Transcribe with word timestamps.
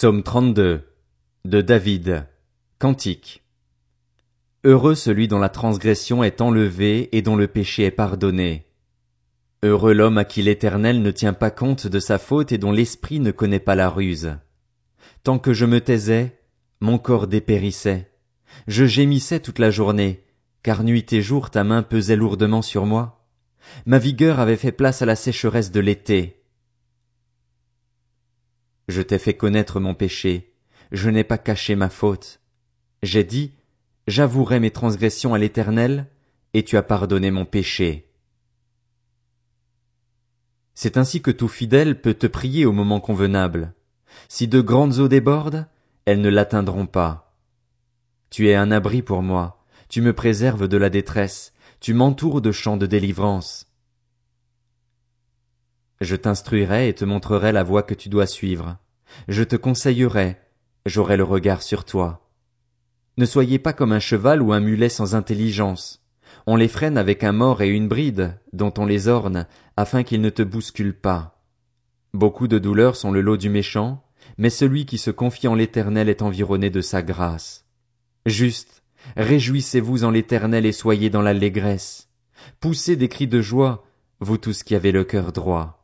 Psaume 0.00 0.22
32 0.22 0.82
de 1.44 1.60
David. 1.60 2.28
Cantique. 2.78 3.42
Heureux 4.62 4.94
celui 4.94 5.26
dont 5.26 5.40
la 5.40 5.48
transgression 5.48 6.22
est 6.22 6.40
enlevée 6.40 7.08
et 7.10 7.20
dont 7.20 7.34
le 7.34 7.48
péché 7.48 7.82
est 7.82 7.90
pardonné. 7.90 8.68
Heureux 9.64 9.92
l'homme 9.92 10.18
à 10.18 10.24
qui 10.24 10.40
l'Éternel 10.40 11.02
ne 11.02 11.10
tient 11.10 11.32
pas 11.32 11.50
compte 11.50 11.88
de 11.88 11.98
sa 11.98 12.20
faute 12.20 12.52
et 12.52 12.58
dont 12.58 12.70
l'esprit 12.70 13.18
ne 13.18 13.32
connaît 13.32 13.58
pas 13.58 13.74
la 13.74 13.90
ruse. 13.90 14.36
Tant 15.24 15.40
que 15.40 15.52
je 15.52 15.66
me 15.66 15.80
taisais, 15.80 16.38
mon 16.78 16.98
corps 16.98 17.26
dépérissait. 17.26 18.08
Je 18.68 18.84
gémissais 18.84 19.40
toute 19.40 19.58
la 19.58 19.72
journée, 19.72 20.22
car 20.62 20.84
nuit 20.84 21.12
et 21.12 21.22
jour 21.22 21.50
ta 21.50 21.64
main 21.64 21.82
pesait 21.82 22.14
lourdement 22.14 22.62
sur 22.62 22.86
moi. 22.86 23.26
Ma 23.84 23.98
vigueur 23.98 24.38
avait 24.38 24.54
fait 24.54 24.70
place 24.70 25.02
à 25.02 25.06
la 25.06 25.16
sécheresse 25.16 25.72
de 25.72 25.80
l'été. 25.80 26.37
Je 28.88 29.02
t'ai 29.02 29.18
fait 29.18 29.34
connaître 29.34 29.80
mon 29.80 29.94
péché, 29.94 30.54
je 30.92 31.10
n'ai 31.10 31.24
pas 31.24 31.38
caché 31.38 31.76
ma 31.76 31.90
faute. 31.90 32.40
J'ai 33.02 33.22
dit, 33.22 33.52
j'avouerai 34.06 34.60
mes 34.60 34.70
transgressions 34.70 35.34
à 35.34 35.38
l'Éternel, 35.38 36.06
et 36.54 36.64
tu 36.64 36.76
as 36.76 36.82
pardonné 36.82 37.30
mon 37.30 37.44
péché. 37.44 38.10
C'est 40.74 40.96
ainsi 40.96 41.20
que 41.20 41.30
tout 41.30 41.48
fidèle 41.48 42.00
peut 42.00 42.14
te 42.14 42.26
prier 42.26 42.64
au 42.64 42.72
moment 42.72 43.00
convenable. 43.00 43.74
Si 44.28 44.48
de 44.48 44.60
grandes 44.60 44.98
eaux 44.98 45.08
débordent, 45.08 45.66
elles 46.06 46.20
ne 46.20 46.30
l'atteindront 46.30 46.86
pas. 46.86 47.34
Tu 48.30 48.48
es 48.48 48.54
un 48.54 48.70
abri 48.70 49.02
pour 49.02 49.22
moi, 49.22 49.64
tu 49.88 50.00
me 50.00 50.14
préserves 50.14 50.68
de 50.68 50.76
la 50.76 50.88
détresse, 50.88 51.52
tu 51.80 51.94
m'entoures 51.94 52.40
de 52.40 52.52
chants 52.52 52.76
de 52.76 52.86
délivrance. 52.86 53.66
Je 56.00 56.16
t'instruirai 56.16 56.88
et 56.88 56.94
te 56.94 57.04
montrerai 57.04 57.52
la 57.52 57.64
voie 57.64 57.82
que 57.82 57.94
tu 57.94 58.08
dois 58.08 58.26
suivre. 58.26 58.78
Je 59.28 59.42
te 59.42 59.56
conseillerai, 59.56 60.36
j'aurai 60.86 61.16
le 61.16 61.24
regard 61.24 61.62
sur 61.62 61.84
toi. 61.84 62.28
Ne 63.16 63.26
soyez 63.26 63.58
pas 63.58 63.72
comme 63.72 63.92
un 63.92 64.00
cheval 64.00 64.42
ou 64.42 64.52
un 64.52 64.60
mulet 64.60 64.88
sans 64.88 65.14
intelligence. 65.14 66.04
On 66.46 66.56
les 66.56 66.68
freine 66.68 66.96
avec 66.96 67.24
un 67.24 67.32
mors 67.32 67.62
et 67.62 67.68
une 67.68 67.88
bride, 67.88 68.38
dont 68.52 68.72
on 68.78 68.86
les 68.86 69.08
orne, 69.08 69.46
afin 69.76 70.02
qu'ils 70.02 70.20
ne 70.20 70.30
te 70.30 70.42
bousculent 70.42 70.98
pas. 70.98 71.42
Beaucoup 72.14 72.48
de 72.48 72.58
douleurs 72.58 72.96
sont 72.96 73.10
le 73.10 73.20
lot 73.20 73.36
du 73.36 73.50
méchant, 73.50 74.04
mais 74.38 74.50
celui 74.50 74.86
qui 74.86 74.98
se 74.98 75.10
confie 75.10 75.48
en 75.48 75.54
l'Éternel 75.54 76.08
est 76.08 76.22
environné 76.22 76.70
de 76.70 76.80
sa 76.80 77.02
grâce. 77.02 77.66
Juste, 78.24 78.82
réjouissez-vous 79.16 80.04
en 80.04 80.10
l'Éternel 80.10 80.64
et 80.64 80.72
soyez 80.72 81.10
dans 81.10 81.22
l'allégresse. 81.22 82.08
Poussez 82.60 82.96
des 82.96 83.08
cris 83.08 83.28
de 83.28 83.40
joie, 83.40 83.84
vous 84.20 84.38
tous 84.38 84.62
qui 84.62 84.74
avez 84.74 84.92
le 84.92 85.04
cœur 85.04 85.32
droit. 85.32 85.77